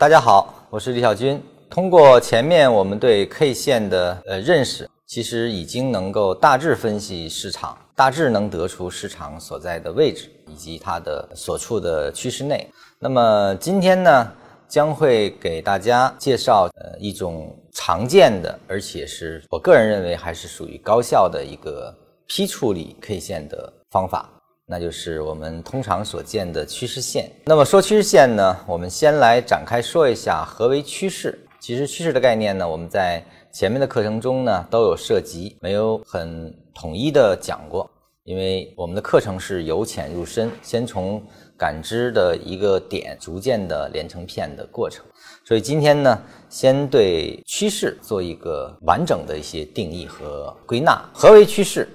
[0.00, 1.38] 大家好，我是李小军。
[1.68, 12.66] 通过前面我们对 K 线的呃认识，其实已经能够大致分析市场，大致能得出市场所在的位置以及它的所处的趋势内。
[12.98, 14.32] 那么今天呢，
[14.66, 21.94] 将会给大家介绍呃一种常见的，而且是我个人认为还是属于高效的一个
[22.26, 24.30] 批处理 K 线的方法。
[24.70, 27.28] 那就是我们通常所见的趋势线。
[27.44, 31.36] 那么说趋势线呢，我们先来展开说一下何为趋势。
[31.58, 33.20] 其实趋势的概念呢，我们在
[33.52, 37.90] 前面的课程中呢都有涉及，没有很统一的讲过。
[38.22, 41.20] 因为我们的课程是由浅入深，先从
[41.58, 45.04] 感知的一个点，逐渐的连成片的过程。
[45.44, 46.16] 所以今天呢，
[46.48, 51.02] 先对趋势做一个完整的一些定义和归纳。
[51.12, 51.88] 何为趋势？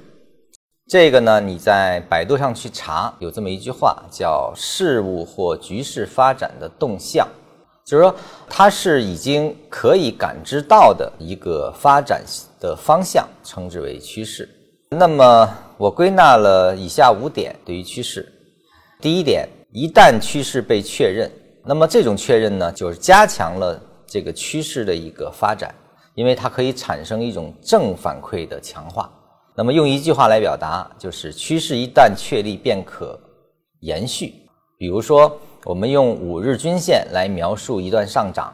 [0.88, 7.28] 这个呢，你在百度上去查，有这么一句话，叫“事物或局势发展的动向”，
[7.84, 8.16] 就是说
[8.48, 12.22] 它是已经可以感知到的一个发展
[12.60, 14.48] 的方向，称之为趋势。
[14.92, 18.32] 那么我归纳了以下五点对于趋势。
[19.02, 21.32] 第一点，一旦趋势被确认，
[21.66, 25.74] 那么这种确认呢，就是加强了这个趋势的一个发展，
[26.14, 29.12] 因为它可以产生一种正反馈的强化。
[29.58, 33.18] 那么用一句话来表达，就是趋势一旦确立便可
[33.80, 34.34] 延续。
[34.78, 38.54] 比如说，我们用五日均线来描述一段上涨，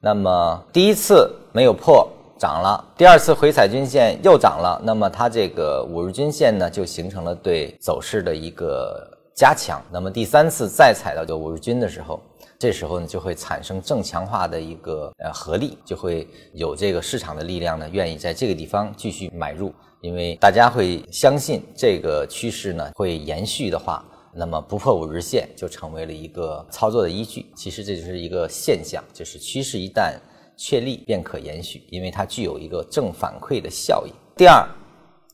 [0.00, 9.82] 那么第一次没有破涨了，第二次回踩均线又涨了，那么它这个五日均线呢就形成了对走势的一个加强。
[9.92, 12.18] 那么第三次再踩到这五日均的时候，
[12.58, 19.72] 这时候呢就会产生正强化的一个呃合力，就会有这个市场的力量呢愿意在这个地方继续买入。
[20.00, 27.46] 因为大家会相信这个趋势呢会延续的话，那么不破五日线就成为了一个操作的依据。
[27.56, 30.14] 其实这就是一个现象，就是趋势一旦
[30.56, 34.12] 确立便可延续，因为它具有一个正反馈的效应。
[34.36, 34.64] 第二，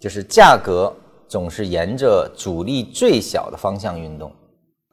[0.01, 0.95] 就是价格
[1.29, 4.33] 总是沿着阻力最小的方向运动。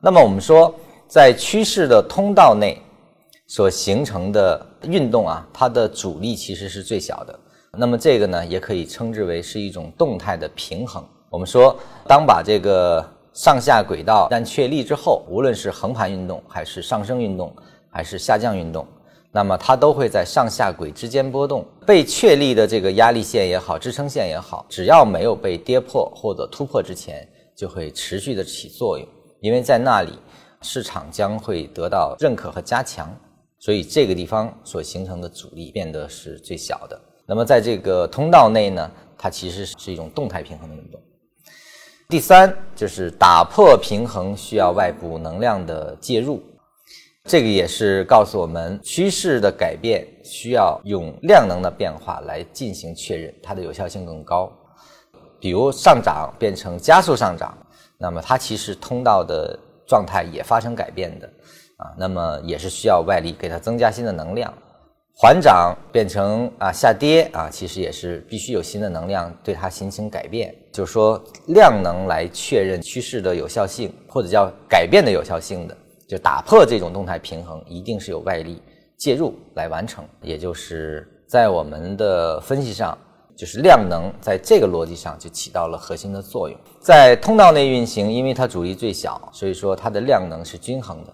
[0.02, 0.74] 那么我们说，
[1.12, 2.82] 在趋势的通道内
[3.46, 7.38] 所形成的运动啊，它的阻力其实是最小的。
[7.78, 11.06] 那么这个呢，也可以称之为是一种动态的平衡。
[11.30, 11.78] 我们说，
[12.08, 17.54] 当把这个上下轨道一旦确立之后，无论是横盘运动，还是上升运动，
[17.90, 18.88] 还是下降运动，
[19.34, 21.66] 那么它都会在上下轨之间波动。
[21.86, 29.06] 被确立的这个压力线也好，支撑线也好，只要没有被跌破或者突破之前，就会持续的起作用。
[29.42, 30.14] 因为在那里，
[30.62, 33.14] 市场将会得到认可和加强，
[33.60, 37.00] 所以这个地方所形成的阻力变得是最小的。
[37.26, 41.02] 那么在这个通道内呢，它其实是一种动态平衡的运动。
[42.10, 46.44] 第三就是打破平衡需要外部能量的介入，
[47.24, 54.52] 这个也是告诉我们趋势的改变需要用量能的变化来进行确认，它的有效性更高。
[55.40, 57.58] 比如上涨变成加速上涨，
[57.98, 59.58] 那么它其实通道的
[59.92, 61.28] 状态也发生改变的
[61.76, 64.54] 啊，那么也是需要外力给它增加新的能量。
[65.14, 70.56] 缓涨变成啊下跌啊，其实也是必须有新的能量对它进行改变。
[70.72, 75.78] 就是说，量能来确认趋势的有效性，或者叫改变的有效性的，
[76.08, 78.62] 就打破这种动态平衡，一定是有外力
[78.98, 80.06] 介入来完成。
[80.22, 82.98] 也就是在我们的分析上，
[83.42, 86.56] 就是量能在这个逻辑上就起到了核心的作用。
[86.80, 91.12] 在通道内运行，因为它阻力最小，所以说它的量能是均衡的。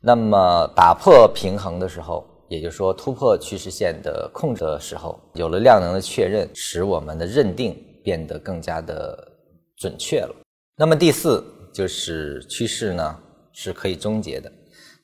[0.00, 9.18] 那么打破平衡的时候，也就是说，突破趋势线的控制的时候，有了量能的确认，使我们的认定变得更加的
[9.76, 10.32] 准确了。
[10.76, 13.18] 那么第四就是趋势呢
[13.52, 14.52] 是可以终结的，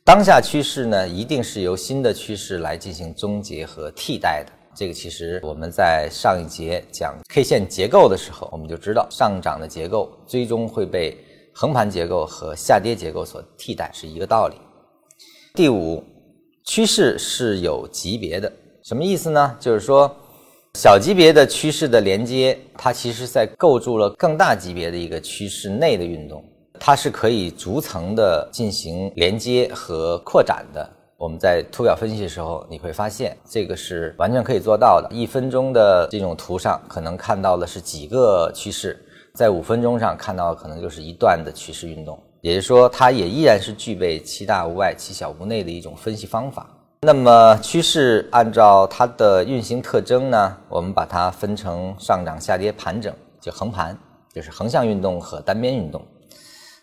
[0.05, 4.53] 当下趋势呢一定是由新的趋势来进行终结和替代的。
[4.75, 11.17] 这个其实我们在上一节讲 K 线结构的时候，我们就知道上涨的结构最终会被
[11.53, 14.57] 横盘结构和下跌结构所替代，是一个道理。
[15.55, 16.03] 第五。
[16.63, 18.53] 趋势是有级别的，
[18.85, 19.57] 什么意思呢？
[19.59, 20.15] 就是说，
[20.75, 26.45] 小级别的趋势的连接，它其实在构筑了更大级别的一个趋势内的运动，
[26.79, 30.89] 它是可以逐层的进行连接和扩展的。
[31.21, 35.15] 我们在图表分析的时候，你会发现这个是完全可以做到的。
[35.15, 38.99] 一分钟的这种图上，可能看到的是几个趋势，
[39.35, 42.19] 在五分钟上看到可能就是一段的趋势运动。
[42.41, 46.67] 也就是说，它也依然是具备七大无外、七小无内的一种分析方法。
[47.03, 53.95] 那么，趋势按照它的运行特征呢，我们把它分成上涨、下跌、盘整，就横盘，
[54.33, 56.01] 就是横向运动和单边运动。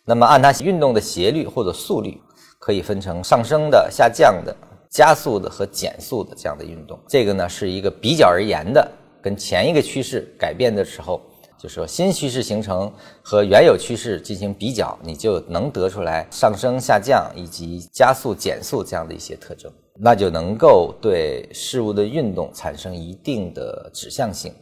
[0.05, 2.21] 那么，按它运动的斜率或者速率，
[2.59, 4.55] 可以分成上升的、下降的、
[4.89, 6.99] 加速的和减速的这样的运动。
[7.07, 8.89] 这个呢是一个比较而言的，
[9.21, 11.21] 跟前一个趋势改变的时候，
[11.57, 24.53] 就是说新趋势形成和原有趋势进行比较，你就能得出来上升、下降以及加速、减速这样的一些特征，那就能够对事物的运动产生一定的指向性。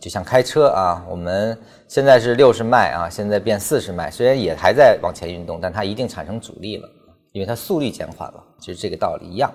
[0.00, 1.56] 就像开车啊，我们
[1.86, 6.88] 现在是六十迈啊，现在变四十迈，虽然也还在往前运动，但它一定产生阻力了，
[7.32, 9.52] 因为它速率减缓了，就是这个道理一样。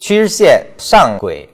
[0.00, 1.48] 趋势线上轨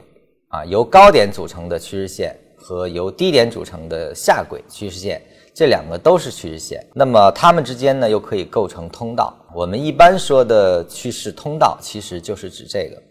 [0.48, 5.20] 啊，由高点组成的趋势线和由低点组成的下轨趋势线，
[5.54, 6.84] 这两个都是趋势线。
[6.94, 9.34] 那么它们之间呢，又可以构成通道。
[9.54, 13.02] 我们一般说的趋势通道，其实就是指这个。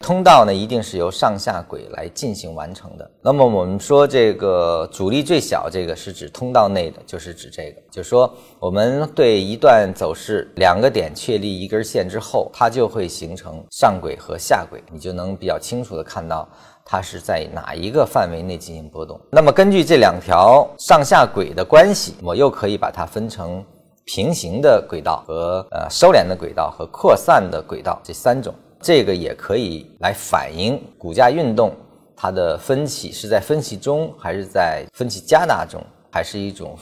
[0.00, 3.10] 通道呢，一定是由上下轨来进行完成的。
[3.22, 16.48] 那么我们说这个阻力最小，这个是指通道内的，就是指这个，就说我们对一段走势两个点确立一根线之后，它就会形成上轨和下轨，你就能比较清楚的看到
[16.84, 19.18] 它是在哪一个范围内进行波动。
[19.30, 23.64] 那么根据这两条上下轨的关系，我又可以把它分成
[24.04, 28.54] 平行的轨道和呃收敛的轨道和扩散的轨道这三种。
[28.80, 31.74] 这个也可以来反映股价运动，
[32.14, 36.78] 它的分歧是在分歧中，还是在分歧加大中，还是一种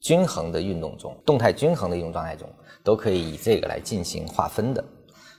[0.00, 2.48] 均衡的运动中，动态均衡的一种状态中，
[2.84, 4.84] 都可以以这个来进行划分的。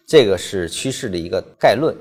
[0.06, 1.95] 这个是趋势的一个概论。